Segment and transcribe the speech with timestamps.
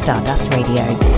[0.00, 1.09] Stardust Radio.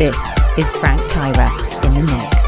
[0.00, 0.16] This
[0.56, 2.39] is Frank Tyra in the mix.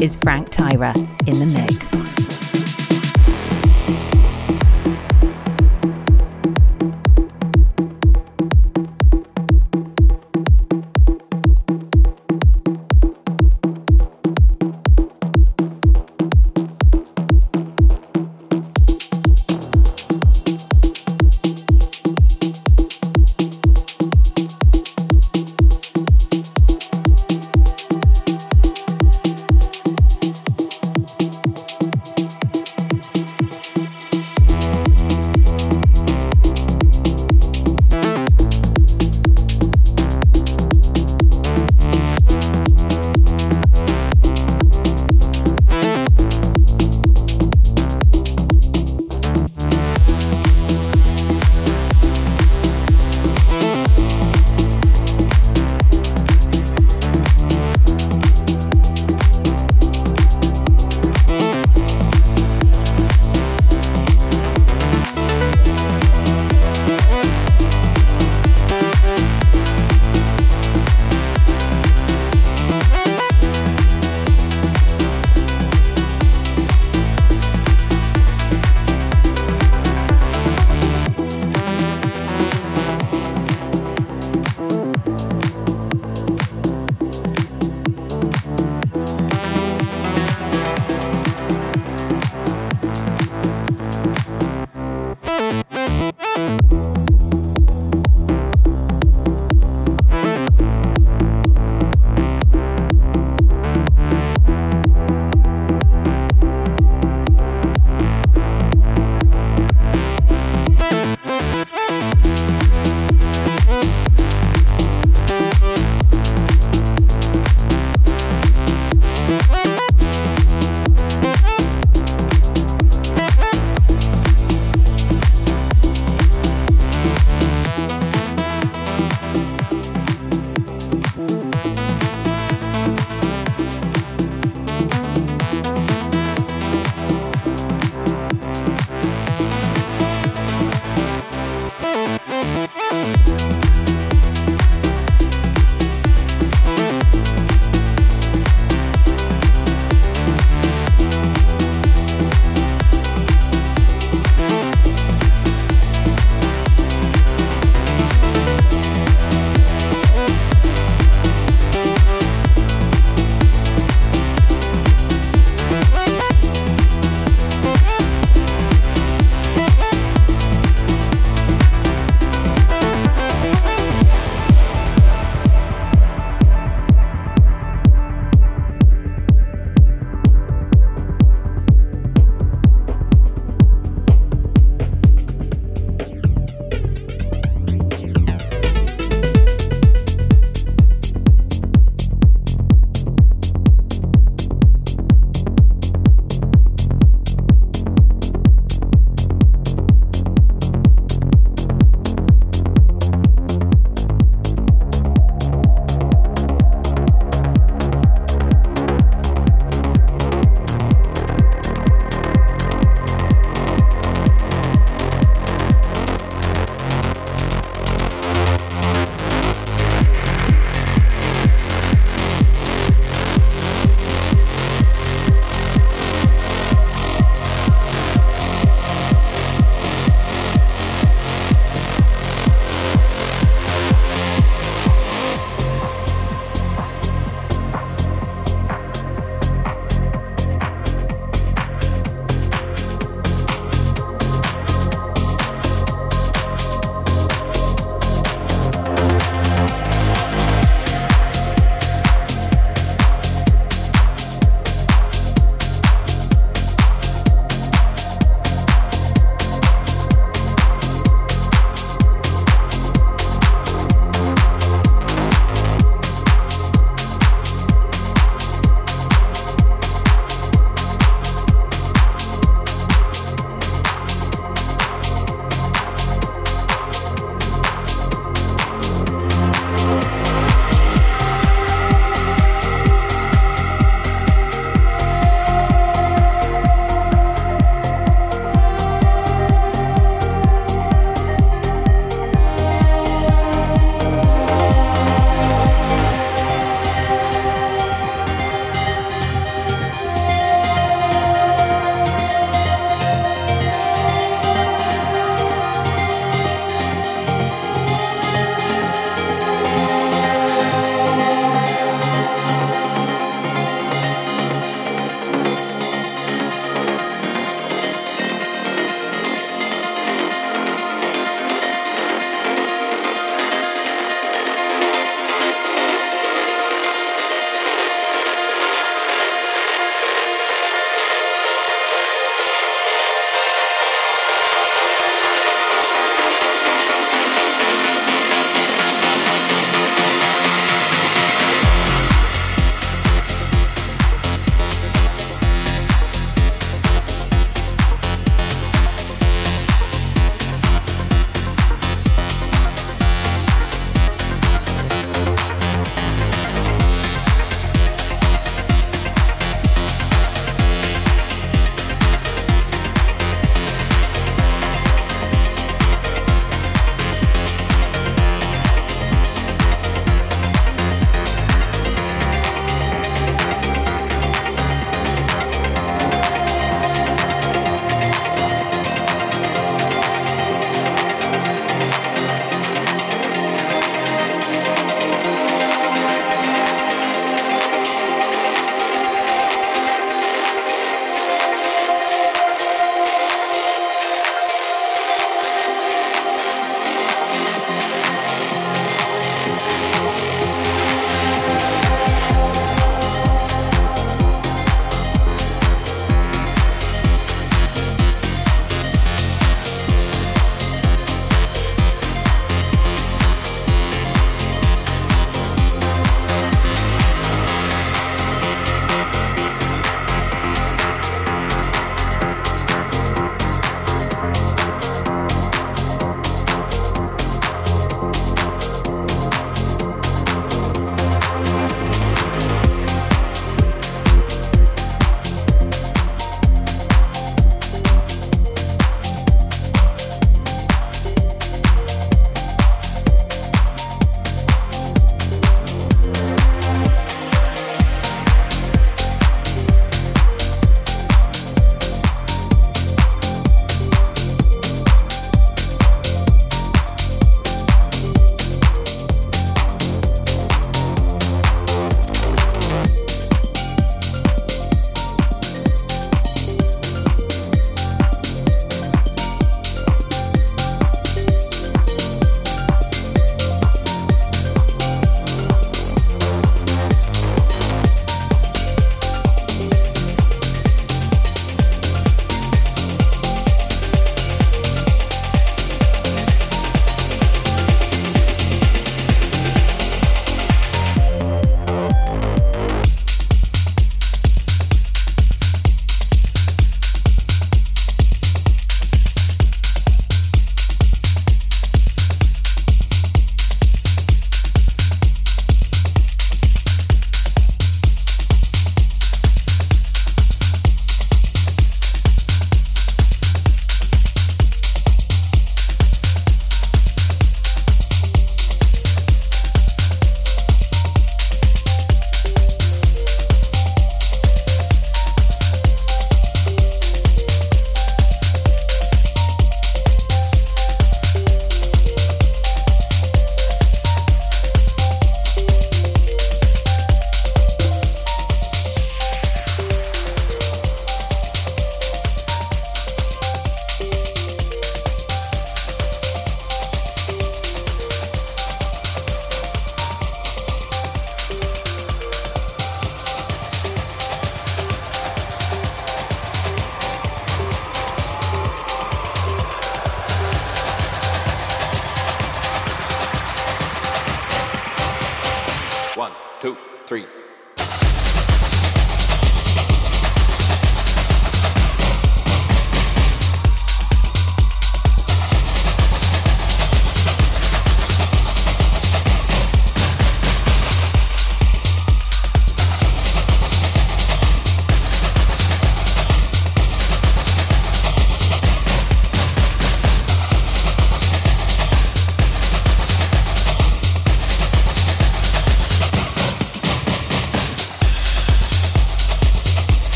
[0.00, 0.94] Is Frank Tyra
[1.28, 1.39] in